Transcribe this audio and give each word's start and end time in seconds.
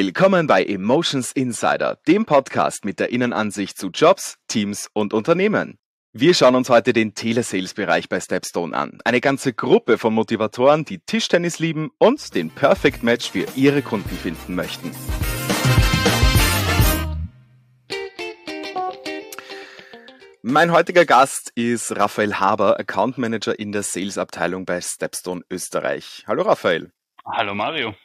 Willkommen 0.00 0.46
bei 0.46 0.62
Emotions 0.62 1.32
Insider, 1.32 1.98
dem 2.06 2.24
Podcast 2.24 2.84
mit 2.84 3.00
der 3.00 3.10
Innenansicht 3.10 3.76
zu 3.76 3.88
Jobs, 3.88 4.36
Teams 4.46 4.88
und 4.92 5.12
Unternehmen. 5.12 5.76
Wir 6.12 6.34
schauen 6.34 6.54
uns 6.54 6.70
heute 6.70 6.92
den 6.92 7.14
Telesales-Bereich 7.14 8.08
bei 8.08 8.20
Stepstone 8.20 8.76
an. 8.76 9.00
Eine 9.04 9.20
ganze 9.20 9.52
Gruppe 9.52 9.98
von 9.98 10.14
Motivatoren, 10.14 10.84
die 10.84 11.00
Tischtennis 11.00 11.58
lieben 11.58 11.90
und 11.98 12.36
den 12.36 12.50
Perfect 12.50 13.02
Match 13.02 13.32
für 13.32 13.48
ihre 13.56 13.82
Kunden 13.82 14.16
finden 14.16 14.54
möchten. 14.54 14.92
Mein 20.42 20.70
heutiger 20.70 21.06
Gast 21.06 21.50
ist 21.56 21.96
Raphael 21.96 22.34
Haber, 22.34 22.78
Account 22.78 23.18
Manager 23.18 23.58
in 23.58 23.72
der 23.72 23.82
Sales-Abteilung 23.82 24.64
bei 24.64 24.80
Stepstone 24.80 25.42
Österreich. 25.50 26.22
Hallo 26.28 26.44
Raphael. 26.44 26.92
Hallo 27.26 27.52
Mario. 27.56 27.96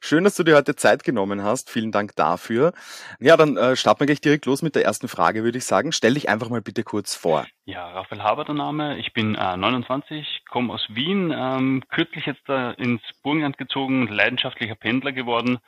Schön, 0.00 0.24
dass 0.24 0.36
du 0.36 0.44
dir 0.44 0.56
heute 0.56 0.76
Zeit 0.76 1.04
genommen 1.04 1.42
hast. 1.42 1.70
Vielen 1.70 1.92
Dank 1.92 2.16
dafür. 2.16 2.72
Ja, 3.20 3.36
dann 3.36 3.56
äh, 3.56 3.76
starten 3.76 4.00
wir 4.00 4.06
gleich 4.06 4.20
direkt 4.20 4.46
los 4.46 4.62
mit 4.62 4.74
der 4.74 4.84
ersten 4.84 5.08
Frage, 5.08 5.44
würde 5.44 5.58
ich 5.58 5.64
sagen. 5.64 5.92
Stell 5.92 6.14
dich 6.14 6.28
einfach 6.28 6.48
mal 6.48 6.62
bitte 6.62 6.82
kurz 6.82 7.14
vor. 7.14 7.46
Ja, 7.64 7.88
Raphael 7.88 8.22
Haber 8.22 8.44
der 8.44 8.54
Name. 8.54 8.98
Ich 8.98 9.12
bin 9.12 9.34
äh, 9.34 9.56
29, 9.56 10.44
komme 10.48 10.72
aus 10.72 10.86
Wien, 10.88 11.32
ähm, 11.36 11.84
kürzlich 11.90 12.26
jetzt 12.26 12.48
äh, 12.48 12.72
ins 12.74 13.02
Burgenland 13.22 13.58
gezogen, 13.58 14.08
leidenschaftlicher 14.08 14.74
Pendler 14.74 15.12
geworden 15.12 15.58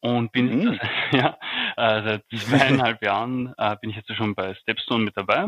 und 0.00 0.32
bin 0.32 0.64
mhm. 0.64 0.80
ja, 1.12 1.38
äh, 1.76 2.02
seit 2.04 2.24
zweieinhalb 2.30 3.02
Jahren 3.02 3.54
äh, 3.58 3.76
bin 3.80 3.90
ich 3.90 3.96
jetzt 3.96 4.14
schon 4.14 4.34
bei 4.34 4.54
Stepstone 4.54 5.04
mit 5.04 5.16
dabei. 5.16 5.44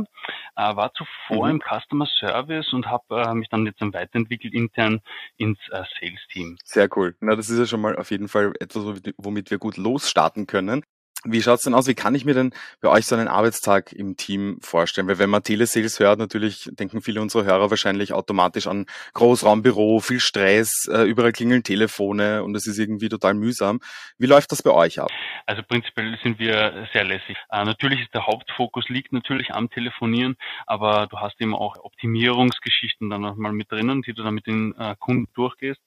Äh, 0.56 0.76
war 0.76 0.92
zuvor 0.94 1.46
mhm. 1.46 1.56
im 1.56 1.60
Customer 1.60 2.06
Service 2.18 2.72
und 2.72 2.86
habe 2.86 3.22
äh, 3.22 3.34
mich 3.34 3.48
dann 3.48 3.66
jetzt 3.66 3.80
dann 3.80 3.92
weiterentwickelt 3.92 4.54
intern 4.54 5.00
ins 5.36 5.58
äh, 5.70 5.82
Sales 6.00 6.20
Team. 6.32 6.56
Sehr 6.64 6.88
cool. 6.96 7.16
Na, 7.20 7.36
das 7.36 7.50
ist 7.50 7.58
ja 7.58 7.66
schon 7.66 7.80
mal 7.80 7.96
auf 7.96 8.10
jeden 8.10 8.28
Fall 8.28 8.52
etwas, 8.60 8.84
womit 9.16 9.50
wir 9.50 9.58
gut 9.58 9.76
losstarten 9.76 10.46
können. 10.46 10.82
Wie 11.24 11.42
schaut's 11.42 11.64
denn 11.64 11.74
aus? 11.74 11.88
Wie 11.88 11.96
kann 11.96 12.14
ich 12.14 12.24
mir 12.24 12.34
denn 12.34 12.54
bei 12.80 12.88
euch 12.88 13.06
so 13.06 13.16
einen 13.16 13.26
Arbeitstag 13.26 13.92
im 13.92 14.16
Team 14.16 14.58
vorstellen? 14.60 15.08
Weil 15.08 15.18
wenn 15.18 15.30
man 15.30 15.42
Telesales 15.42 15.98
hört, 15.98 16.20
natürlich 16.20 16.70
denken 16.72 17.02
viele 17.02 17.20
unserer 17.20 17.44
Hörer 17.44 17.70
wahrscheinlich 17.70 18.12
automatisch 18.12 18.68
an 18.68 18.86
Großraumbüro, 19.14 19.98
viel 19.98 20.20
Stress, 20.20 20.88
äh, 20.88 21.02
überall 21.02 21.32
klingeln 21.32 21.64
Telefone 21.64 22.44
und 22.44 22.54
es 22.54 22.68
ist 22.68 22.78
irgendwie 22.78 23.08
total 23.08 23.34
mühsam. 23.34 23.80
Wie 24.16 24.26
läuft 24.26 24.52
das 24.52 24.62
bei 24.62 24.70
euch 24.70 25.00
ab? 25.00 25.10
Also 25.46 25.64
prinzipiell 25.64 26.16
sind 26.22 26.38
wir 26.38 26.86
sehr 26.92 27.02
lässig. 27.02 27.36
Äh, 27.50 27.64
natürlich 27.64 28.00
ist 28.00 28.14
der 28.14 28.26
Hauptfokus 28.26 28.88
liegt 28.88 29.12
natürlich 29.12 29.52
am 29.52 29.70
Telefonieren, 29.70 30.36
aber 30.66 31.08
du 31.08 31.18
hast 31.18 31.40
eben 31.40 31.54
auch 31.54 31.76
Optimierungsgeschichten 31.82 33.10
dann 33.10 33.22
nochmal 33.22 33.52
mit 33.52 33.72
drinnen, 33.72 34.02
die 34.02 34.12
du 34.12 34.22
dann 34.22 34.34
mit 34.34 34.46
den 34.46 34.72
äh, 34.78 34.94
Kunden 35.00 35.26
durchgehst. 35.34 35.80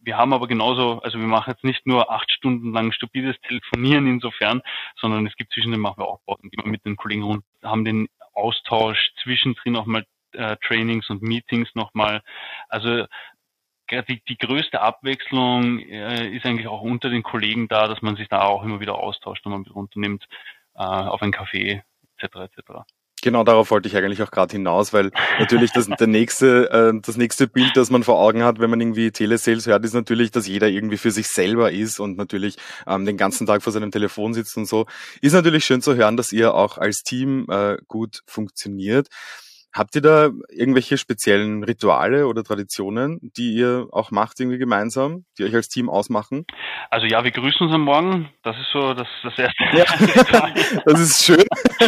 Wir 0.00 0.16
haben 0.16 0.32
aber 0.32 0.46
genauso, 0.46 1.00
also 1.02 1.18
wir 1.18 1.26
machen 1.26 1.50
jetzt 1.50 1.64
nicht 1.64 1.86
nur 1.86 2.10
acht 2.10 2.30
Stunden 2.30 2.72
lang 2.72 2.92
stupides 2.92 3.36
Telefonieren 3.42 4.06
insofern, 4.06 4.62
sondern 4.96 5.26
es 5.26 5.34
gibt 5.36 5.52
zwischendrin 5.52 5.80
machen 5.80 5.98
wir 5.98 6.06
auch 6.06 6.20
Pausen, 6.24 6.50
gehen 6.50 6.64
wir 6.64 6.70
mit 6.70 6.84
den 6.84 6.96
Kollegen 6.96 7.24
rund, 7.24 7.44
haben 7.62 7.84
den 7.84 8.08
Austausch 8.32 9.12
zwischendrin 9.22 9.76
auch 9.76 9.86
mal 9.86 10.04
äh, 10.32 10.56
Trainings 10.66 11.10
und 11.10 11.22
Meetings 11.22 11.74
nochmal. 11.74 12.22
Also 12.68 13.06
die, 13.90 14.22
die 14.28 14.38
größte 14.38 14.80
Abwechslung 14.80 15.78
äh, 15.80 16.28
ist 16.28 16.44
eigentlich 16.44 16.68
auch 16.68 16.82
unter 16.82 17.10
den 17.10 17.22
Kollegen 17.22 17.68
da, 17.68 17.88
dass 17.88 18.02
man 18.02 18.16
sich 18.16 18.28
da 18.28 18.42
auch 18.42 18.62
immer 18.62 18.80
wieder 18.80 18.96
austauscht 18.96 19.44
und 19.46 19.52
man 19.52 19.62
mit 19.62 19.74
runternimmt 19.74 20.26
äh, 20.74 20.82
auf 20.82 21.22
ein 21.22 21.32
Café 21.32 21.82
etc. 22.18 22.36
etc. 22.36 22.84
Genau, 23.22 23.44
darauf 23.44 23.70
wollte 23.70 23.88
ich 23.88 23.96
eigentlich 23.96 24.22
auch 24.22 24.30
gerade 24.30 24.52
hinaus, 24.52 24.92
weil 24.92 25.10
natürlich 25.38 25.72
das, 25.72 25.86
der 25.86 26.06
nächste, 26.06 26.70
äh, 26.70 27.00
das 27.00 27.16
nächste 27.16 27.48
Bild, 27.48 27.76
das 27.76 27.90
man 27.90 28.04
vor 28.04 28.18
Augen 28.18 28.44
hat, 28.44 28.60
wenn 28.60 28.70
man 28.70 28.80
irgendwie 28.80 29.10
Telesales 29.10 29.66
hört, 29.66 29.84
ist 29.84 29.94
natürlich, 29.94 30.30
dass 30.30 30.46
jeder 30.46 30.68
irgendwie 30.68 30.98
für 30.98 31.10
sich 31.10 31.28
selber 31.28 31.72
ist 31.72 32.00
und 32.00 32.16
natürlich 32.16 32.56
ähm, 32.86 33.04
den 33.06 33.16
ganzen 33.16 33.46
Tag 33.46 33.62
vor 33.62 33.72
seinem 33.72 33.90
Telefon 33.90 34.34
sitzt 34.34 34.56
und 34.56 34.66
so. 34.66 34.86
Ist 35.20 35.32
natürlich 35.32 35.64
schön 35.64 35.82
zu 35.82 35.96
hören, 35.96 36.16
dass 36.16 36.32
ihr 36.32 36.54
auch 36.54 36.78
als 36.78 37.02
Team 37.02 37.46
äh, 37.50 37.78
gut 37.88 38.22
funktioniert. 38.26 39.08
Habt 39.74 39.94
ihr 39.94 40.00
da 40.00 40.30
irgendwelche 40.48 40.96
speziellen 40.96 41.62
Rituale 41.62 42.26
oder 42.26 42.42
Traditionen, 42.42 43.18
die 43.36 43.54
ihr 43.54 43.86
auch 43.92 44.10
macht 44.10 44.40
irgendwie 44.40 44.58
gemeinsam, 44.58 45.24
die 45.36 45.44
euch 45.44 45.54
als 45.54 45.68
Team 45.68 45.90
ausmachen? 45.90 46.46
Also 46.90 47.06
ja, 47.06 47.22
wir 47.22 47.30
grüßen 47.30 47.66
uns 47.66 47.74
am 47.74 47.82
Morgen. 47.82 48.30
Das 48.42 48.56
ist 48.56 48.70
so 48.72 48.94
das, 48.94 49.06
das 49.22 49.38
erste. 49.38 49.64
Ja, 49.76 50.80
das 50.86 51.00
ist 51.00 51.24
schön. 51.24 51.44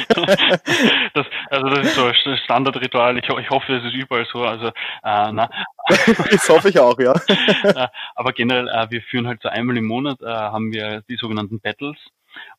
das, 1.14 1.26
also 1.50 1.68
das 1.68 1.86
ist 1.86 1.94
so 1.94 2.04
ein 2.04 2.36
Standardritual. 2.44 3.18
Ich, 3.18 3.24
ich 3.28 3.50
hoffe, 3.50 3.74
es 3.74 3.84
ist 3.84 3.94
überall 3.94 4.26
so. 4.30 4.44
Also 4.44 4.66
äh, 4.66 4.72
na. 5.32 5.48
das 6.30 6.48
hoffe 6.48 6.68
ich 6.68 6.78
auch, 6.78 6.98
ja. 7.00 7.14
Äh, 7.64 7.88
aber 8.14 8.32
generell, 8.32 8.68
äh, 8.68 8.90
wir 8.90 9.00
führen 9.02 9.26
halt 9.26 9.40
so 9.42 9.48
einmal 9.48 9.76
im 9.78 9.86
Monat 9.86 10.20
äh, 10.20 10.26
haben 10.26 10.70
wir 10.70 11.02
die 11.08 11.16
sogenannten 11.16 11.60
Battles. 11.60 11.96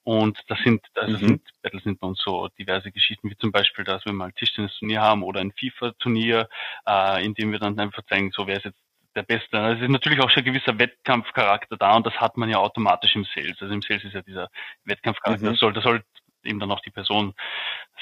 Und 0.04 0.40
das 0.48 0.60
sind, 0.64 0.86
also 0.96 1.18
mhm. 1.18 1.28
sind, 1.28 1.42
Battles 1.62 1.84
sind 1.84 2.00
bei 2.00 2.08
uns 2.08 2.22
so 2.22 2.48
diverse 2.60 2.92
Geschichten, 2.92 3.30
wie 3.30 3.38
zum 3.38 3.52
Beispiel, 3.52 3.86
dass 3.86 4.06
wir 4.06 4.14
mal 4.14 4.32
Tischtennis-Turnier 4.32 5.02
haben 5.02 5.24
oder 5.24 5.42
ein 5.42 5.52
FIFA-Turnier, 5.52 6.48
äh, 6.88 7.26
in 7.26 7.34
dem 7.34 7.52
wir 7.52 7.60
dann 7.60 7.80
einfach 7.80 8.04
zeigen, 8.06 8.32
so 8.32 8.48
wer 8.48 8.58
ist 8.58 8.66
jetzt 8.66 8.82
der 9.16 9.24
Beste. 9.24 9.60
Also 9.60 9.78
es 9.78 9.84
ist 9.84 9.92
natürlich 9.92 10.20
auch 10.22 10.30
schon 10.30 10.44
ein 10.44 10.54
gewisser 10.54 10.80
Wettkampfcharakter 10.80 11.78
da 11.78 11.96
und 11.96 12.06
das 12.06 12.16
hat 12.16 12.38
man 12.38 12.50
ja 12.50 12.58
automatisch 12.58 13.16
im 13.16 13.26
Sales. 13.36 13.58
Also 13.60 13.74
im 13.74 13.82
Sales 13.82 14.04
ist 14.04 14.14
ja 14.14 14.22
dieser 14.22 14.50
Wettkampfcharakter, 14.86 15.46
mhm. 15.46 15.52
das 15.52 15.60
soll, 15.60 15.74
das 15.74 15.84
soll 15.84 16.04
eben 16.44 16.60
dann 16.60 16.72
auch 16.72 16.82
die 16.82 16.92
Person 16.92 17.34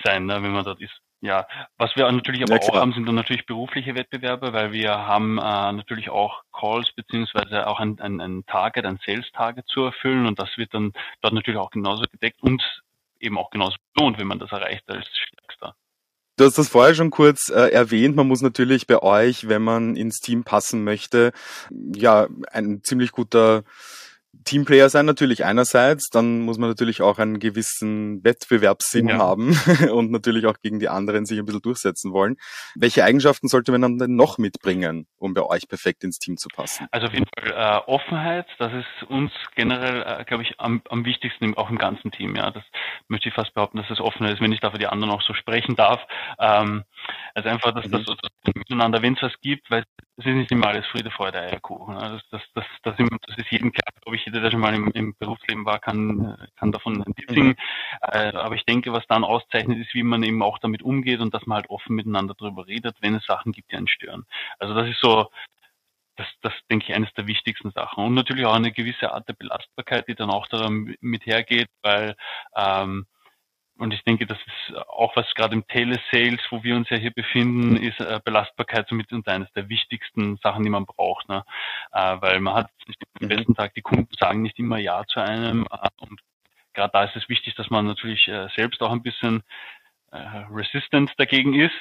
sein, 0.03 0.25
ne, 0.25 0.41
wenn 0.41 0.51
man 0.51 0.65
dort 0.65 0.81
ist. 0.81 1.01
Ja, 1.21 1.47
was 1.77 1.95
wir 1.97 2.09
natürlich 2.09 2.43
aber 2.43 2.55
ja, 2.55 2.61
auch 2.61 2.75
haben, 2.75 2.93
sind 2.93 3.05
dann 3.05 3.15
natürlich 3.15 3.45
berufliche 3.45 3.93
Wettbewerbe, 3.93 4.53
weil 4.53 4.71
wir 4.71 5.05
haben 5.05 5.37
äh, 5.37 5.41
natürlich 5.73 6.09
auch 6.09 6.43
Calls 6.53 6.91
beziehungsweise 6.95 7.67
auch 7.67 7.81
ein, 7.81 7.99
ein, 7.99 8.21
ein 8.21 8.45
Target, 8.45 8.85
ein 8.85 8.99
Sales-Target 9.05 9.65
zu 9.67 9.83
erfüllen 9.83 10.25
und 10.27 10.39
das 10.39 10.57
wird 10.57 10.73
dann 10.73 10.93
dort 11.21 11.33
natürlich 11.33 11.59
auch 11.59 11.71
genauso 11.71 12.03
gedeckt 12.09 12.41
und 12.41 12.63
eben 13.19 13.37
auch 13.37 13.49
genauso 13.49 13.75
belohnt, 13.93 14.17
wenn 14.17 14.27
man 14.27 14.39
das 14.39 14.51
erreicht 14.51 14.83
als 14.87 15.07
Stärkster. 15.07 15.75
Du 16.37 16.45
hast 16.45 16.57
das 16.57 16.69
vorher 16.69 16.95
schon 16.95 17.11
kurz 17.11 17.49
äh, 17.49 17.69
erwähnt. 17.69 18.15
Man 18.15 18.29
muss 18.29 18.41
natürlich 18.41 18.87
bei 18.87 19.03
euch, 19.03 19.49
wenn 19.49 19.61
man 19.61 19.97
ins 19.97 20.19
Team 20.19 20.45
passen 20.45 20.85
möchte, 20.85 21.33
ja, 21.69 22.27
ein 22.53 22.81
ziemlich 22.81 23.11
guter 23.11 23.63
Teamplayer 24.49 24.89
sein 24.89 25.05
natürlich 25.05 25.45
einerseits, 25.45 26.09
dann 26.09 26.39
muss 26.39 26.57
man 26.57 26.69
natürlich 26.69 27.03
auch 27.03 27.19
einen 27.19 27.37
gewissen 27.37 28.23
Wettbewerbssinn 28.23 29.09
ja. 29.09 29.17
haben 29.19 29.49
und 29.93 30.09
natürlich 30.09 30.47
auch 30.47 30.57
gegen 30.59 30.79
die 30.79 30.89
anderen 30.89 31.27
sich 31.27 31.37
ein 31.37 31.45
bisschen 31.45 31.61
durchsetzen 31.61 32.13
wollen. 32.13 32.35
Welche 32.73 33.03
Eigenschaften 33.03 33.47
sollte 33.47 33.71
man 33.71 33.81
dann 33.81 33.99
denn 33.99 34.15
noch 34.15 34.39
mitbringen, 34.39 35.05
um 35.17 35.35
bei 35.35 35.43
euch 35.43 35.67
perfekt 35.67 36.03
ins 36.03 36.17
Team 36.17 36.37
zu 36.37 36.47
passen? 36.49 36.87
Also 36.89 37.05
auf 37.05 37.13
jeden 37.13 37.27
Fall 37.27 37.51
äh, 37.51 37.91
Offenheit, 37.91 38.47
das 38.57 38.73
ist 38.73 39.07
uns 39.07 39.31
generell, 39.55 40.01
äh, 40.01 40.25
glaube 40.25 40.41
ich, 40.41 40.59
am, 40.59 40.81
am 40.89 41.05
wichtigsten 41.05 41.55
auch 41.55 41.69
im 41.69 41.77
ganzen 41.77 42.09
Team. 42.09 42.35
Ja, 42.35 42.49
das 42.49 42.63
möchte 43.07 43.29
ich 43.29 43.35
fast 43.35 43.53
behaupten, 43.53 43.77
dass 43.77 43.89
es 43.91 43.99
offener 43.99 44.31
ist, 44.31 44.41
wenn 44.41 44.51
ich 44.51 44.61
da 44.61 44.71
für 44.71 44.79
die 44.79 44.87
anderen 44.87 45.13
auch 45.13 45.21
so 45.21 45.35
sprechen 45.35 45.75
darf. 45.75 46.01
Ähm, 46.39 46.85
also 47.35 47.49
einfach, 47.49 47.71
dass 47.75 47.85
mhm. 47.85 47.91
das, 47.91 48.05
das 48.05 48.55
miteinander, 48.55 49.03
wenn 49.03 49.13
es 49.13 49.21
was 49.21 49.39
gibt, 49.41 49.69
weil 49.69 49.83
es 50.19 50.25
ist 50.25 50.35
nicht 50.35 50.51
immer 50.51 50.67
alles 50.67 50.85
Friede, 50.87 51.09
Freude, 51.11 51.39
Eierkuchen. 51.39 51.95
Das, 51.95 52.21
das, 52.29 52.41
das, 52.53 52.65
das, 52.83 52.95
das 52.97 53.37
ist 53.37 53.51
jedem 53.51 53.71
klar, 53.71 53.93
glaube 54.01 54.17
ich, 54.17 54.25
jeder, 54.25 54.41
der 54.41 54.51
schon 54.51 54.59
mal 54.59 54.75
im, 54.75 54.91
im 54.91 55.15
Berufsleben 55.17 55.65
war, 55.65 55.79
kann, 55.79 56.37
kann 56.57 56.73
davon 56.73 57.01
ein 57.01 57.13
bisschen. 57.13 57.47
Mhm. 57.47 57.55
Äh, 58.01 58.35
aber 58.35 58.55
ich 58.55 58.65
denke, 58.65 58.91
was 58.91 59.07
dann 59.07 59.23
auszeichnet, 59.23 59.77
ist, 59.77 59.93
wie 59.93 60.03
man 60.03 60.23
eben 60.23 60.43
auch 60.43 60.59
damit 60.59 60.81
umgeht 60.81 61.21
und 61.21 61.33
dass 61.33 61.45
man 61.45 61.57
halt 61.57 61.69
offen 61.69 61.95
miteinander 61.95 62.35
darüber 62.37 62.67
redet, 62.67 62.97
wenn 62.99 63.15
es 63.15 63.25
Sachen 63.25 63.53
gibt, 63.53 63.71
die 63.71 63.77
einen 63.77 63.87
stören. 63.87 64.25
Also 64.59 64.73
das 64.73 64.89
ist 64.89 64.99
so, 64.99 65.29
das, 66.17 66.27
das 66.41 66.53
denke 66.69 66.87
ich, 66.89 66.95
eines 66.95 67.13
der 67.13 67.27
wichtigsten 67.27 67.71
Sachen. 67.71 68.03
Und 68.03 68.13
natürlich 68.13 68.45
auch 68.45 68.55
eine 68.55 68.73
gewisse 68.73 69.13
Art 69.13 69.29
der 69.29 69.33
Belastbarkeit, 69.33 70.09
die 70.09 70.15
dann 70.15 70.29
auch 70.29 70.47
damit 70.47 71.25
hergeht, 71.25 71.69
weil 71.81 72.15
ähm, 72.57 73.05
und 73.79 73.93
ich 73.93 74.03
denke, 74.03 74.25
das 74.25 74.37
ist 74.37 74.77
auch 74.87 75.15
was 75.15 75.33
gerade 75.35 75.55
im 75.55 75.65
Telesales, 75.67 76.41
wo 76.49 76.63
wir 76.63 76.75
uns 76.75 76.89
ja 76.89 76.97
hier 76.97 77.11
befinden, 77.11 77.77
ist 77.77 77.99
äh, 78.01 78.19
Belastbarkeit 78.23 78.87
somit 78.89 79.11
und 79.13 79.27
eines 79.27 79.51
der 79.53 79.69
wichtigsten 79.69 80.37
Sachen, 80.43 80.63
die 80.63 80.69
man 80.69 80.85
braucht. 80.85 81.29
Ne? 81.29 81.43
Äh, 81.93 82.17
weil 82.19 82.41
man 82.41 82.55
hat 82.55 82.69
nicht 82.87 83.01
den 83.19 83.29
mhm. 83.29 83.35
besten 83.35 83.55
Tag, 83.55 83.73
die 83.73 83.81
Kunden 83.81 84.13
sagen 84.19 84.41
nicht 84.41 84.59
immer 84.59 84.77
Ja 84.77 85.05
zu 85.05 85.21
einem. 85.21 85.65
Äh, 85.71 85.87
und 86.01 86.19
gerade 86.73 86.91
da 86.91 87.03
ist 87.05 87.15
es 87.15 87.29
wichtig, 87.29 87.55
dass 87.55 87.69
man 87.69 87.85
natürlich 87.85 88.27
äh, 88.27 88.49
selbst 88.55 88.81
auch 88.81 88.91
ein 88.91 89.01
bisschen 89.01 89.43
äh, 90.11 90.17
resistant 90.51 91.13
dagegen 91.17 91.53
ist 91.53 91.75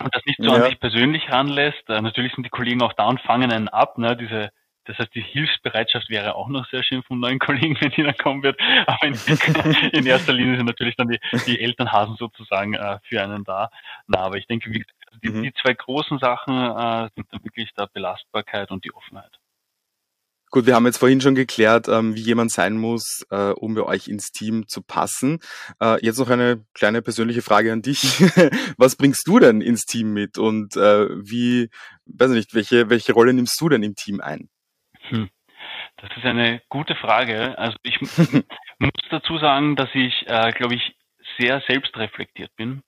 und 0.00 0.14
das 0.14 0.24
nicht 0.26 0.38
so 0.42 0.50
ja. 0.50 0.56
an 0.56 0.62
sich 0.64 0.80
persönlich 0.80 1.30
ranlässt. 1.30 1.88
Äh, 1.88 2.00
natürlich 2.02 2.34
sind 2.34 2.44
die 2.44 2.50
Kollegen 2.50 2.82
auch 2.82 2.92
da 2.94 3.06
und 3.06 3.20
fangen 3.20 3.52
einen 3.52 3.68
ab. 3.68 3.98
Ne? 3.98 4.16
Diese 4.16 4.50
das 4.88 4.98
heißt, 4.98 5.14
die 5.14 5.20
Hilfsbereitschaft 5.20 6.08
wäre 6.08 6.34
auch 6.34 6.48
noch 6.48 6.68
sehr 6.70 6.82
schön 6.82 7.02
von 7.02 7.20
neuen 7.20 7.38
Kollegen, 7.38 7.76
wenn 7.80 7.90
die 7.90 8.02
dann 8.02 8.16
kommen 8.16 8.42
wird. 8.42 8.58
Aber 8.86 9.06
in, 9.06 9.14
in 9.92 10.06
erster 10.06 10.32
Linie 10.32 10.56
sind 10.56 10.66
natürlich 10.66 10.96
dann 10.96 11.08
die, 11.08 11.20
die 11.46 11.60
Elternhasen 11.60 12.16
sozusagen 12.16 12.74
äh, 12.74 12.98
für 13.02 13.22
einen 13.22 13.44
da. 13.44 13.70
Na, 14.06 14.20
aber 14.20 14.36
ich 14.36 14.46
denke, 14.46 14.70
wie, 14.72 14.84
die, 15.22 15.30
mhm. 15.30 15.42
die 15.42 15.52
zwei 15.60 15.74
großen 15.74 16.18
Sachen 16.18 16.54
äh, 16.54 17.10
sind 17.14 17.26
dann 17.30 17.44
wirklich 17.44 17.72
der 17.74 17.86
Belastbarkeit 17.86 18.70
und 18.70 18.84
die 18.84 18.94
Offenheit. 18.94 19.38
Gut, 20.50 20.64
wir 20.64 20.74
haben 20.74 20.86
jetzt 20.86 20.96
vorhin 20.96 21.20
schon 21.20 21.34
geklärt, 21.34 21.88
ähm, 21.88 22.14
wie 22.14 22.22
jemand 22.22 22.50
sein 22.50 22.78
muss, 22.78 23.26
äh, 23.28 23.50
um 23.50 23.74
bei 23.74 23.82
euch 23.82 24.08
ins 24.08 24.30
Team 24.30 24.66
zu 24.66 24.80
passen. 24.80 25.40
Äh, 25.78 26.02
jetzt 26.02 26.18
noch 26.18 26.30
eine 26.30 26.64
kleine 26.72 27.02
persönliche 27.02 27.42
Frage 27.42 27.70
an 27.70 27.82
dich. 27.82 28.20
Was 28.78 28.96
bringst 28.96 29.28
du 29.28 29.38
denn 29.38 29.60
ins 29.60 29.84
Team 29.84 30.14
mit 30.14 30.38
und 30.38 30.74
äh, 30.76 31.08
wie, 31.22 31.68
weiß 32.06 32.30
nicht, 32.30 32.54
welche, 32.54 32.88
welche 32.88 33.12
Rolle 33.12 33.34
nimmst 33.34 33.60
du 33.60 33.68
denn 33.68 33.82
im 33.82 33.94
Team 33.94 34.22
ein? 34.22 34.48
Hm. 35.10 35.30
Das 35.96 36.10
ist 36.16 36.24
eine 36.24 36.62
gute 36.68 36.94
Frage. 36.94 37.58
Also 37.58 37.76
ich 37.82 38.00
muss 38.78 38.92
dazu 39.10 39.38
sagen, 39.38 39.76
dass 39.76 39.88
ich, 39.94 40.26
äh, 40.26 40.52
glaube 40.52 40.74
ich, 40.74 40.94
sehr 41.38 41.60
selbstreflektiert 41.66 42.54
bin. 42.56 42.82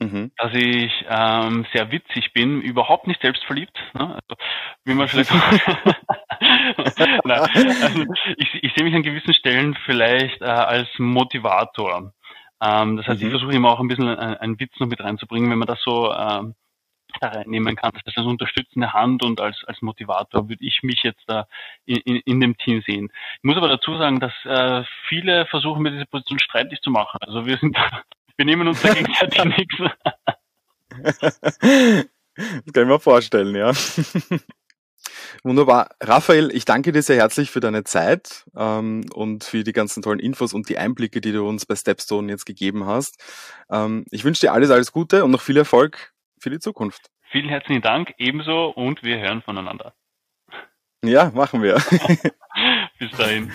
Mhm. 0.00 0.32
Dass 0.36 0.52
ich 0.54 0.92
ähm, 1.08 1.66
sehr 1.72 1.90
witzig 1.92 2.32
bin, 2.32 2.60
überhaupt 2.60 3.06
nicht 3.06 3.22
selbstverliebt. 3.22 3.78
Ne? 3.94 4.06
Also, 4.08 4.36
wie 4.84 4.94
man 4.94 5.06
vielleicht 5.06 5.30
also 7.24 8.04
ich, 8.36 8.64
ich 8.64 8.72
sehe 8.74 8.84
mich 8.84 8.94
an 8.94 9.04
gewissen 9.04 9.34
Stellen 9.34 9.76
vielleicht 9.84 10.40
äh, 10.40 10.46
als 10.46 10.88
Motivator. 10.98 12.12
Ähm, 12.60 12.96
das 12.96 13.06
heißt, 13.06 13.20
mhm. 13.20 13.26
ich 13.26 13.32
versuche 13.32 13.52
immer 13.52 13.70
auch 13.70 13.80
ein 13.80 13.88
bisschen 13.88 14.08
einen, 14.08 14.36
einen 14.36 14.60
Witz 14.60 14.72
noch 14.80 14.88
mit 14.88 15.00
reinzubringen, 15.00 15.50
wenn 15.50 15.58
man 15.58 15.68
das 15.68 15.80
so 15.82 16.12
ähm, 16.12 16.54
da 17.20 17.28
reinnehmen 17.28 17.76
kann. 17.76 17.92
Das 17.92 18.02
heißt, 18.06 18.18
als 18.18 18.26
unterstützende 18.26 18.92
Hand 18.92 19.24
und 19.24 19.40
als, 19.40 19.62
als 19.66 19.82
Motivator 19.82 20.48
würde 20.48 20.64
ich 20.64 20.82
mich 20.82 21.02
jetzt 21.02 21.22
da 21.26 21.46
in, 21.84 21.98
in, 21.98 22.16
in 22.24 22.40
dem 22.40 22.56
Team 22.56 22.82
sehen. 22.86 23.10
Ich 23.36 23.44
muss 23.44 23.56
aber 23.56 23.68
dazu 23.68 23.96
sagen, 23.96 24.20
dass 24.20 24.32
äh, 24.44 24.84
viele 25.08 25.46
versuchen, 25.46 25.82
mir 25.82 25.90
diese 25.90 26.06
Position 26.06 26.38
streitig 26.38 26.80
zu 26.80 26.90
machen. 26.90 27.18
Also 27.20 27.46
wir 27.46 27.58
sind, 27.58 27.76
wir 28.36 28.44
nehmen 28.44 28.68
uns 28.68 28.82
da 28.82 28.92
gegenseitig 28.92 29.44
nichts. 29.56 29.76
Das 31.02 31.58
kann 31.58 32.84
ich 32.84 32.86
mir 32.86 33.00
vorstellen, 33.00 33.54
ja. 33.54 33.72
Wunderbar. 35.42 35.90
Raphael, 36.00 36.50
ich 36.54 36.64
danke 36.64 36.92
dir 36.92 37.02
sehr 37.02 37.16
herzlich 37.16 37.50
für 37.50 37.60
deine 37.60 37.84
Zeit 37.84 38.44
ähm, 38.56 39.04
und 39.12 39.44
für 39.44 39.64
die 39.64 39.72
ganzen 39.72 40.02
tollen 40.02 40.20
Infos 40.20 40.54
und 40.54 40.68
die 40.68 40.78
Einblicke, 40.78 41.20
die 41.20 41.32
du 41.32 41.48
uns 41.48 41.66
bei 41.66 41.74
Stepstone 41.74 42.30
jetzt 42.30 42.46
gegeben 42.46 42.86
hast. 42.86 43.16
Ähm, 43.70 44.04
ich 44.10 44.24
wünsche 44.24 44.42
dir 44.42 44.52
alles, 44.52 44.70
alles 44.70 44.92
Gute 44.92 45.24
und 45.24 45.32
noch 45.32 45.40
viel 45.40 45.56
Erfolg 45.56 46.12
für 46.42 46.50
die 46.50 46.58
Zukunft. 46.58 47.10
Vielen 47.30 47.48
herzlichen 47.48 47.82
Dank, 47.82 48.12
ebenso 48.18 48.66
und 48.68 49.02
wir 49.02 49.18
hören 49.18 49.42
voneinander. 49.42 49.94
Ja, 51.04 51.30
machen 51.34 51.62
wir. 51.62 51.74
Bis 52.98 53.10
dahin. 53.12 53.50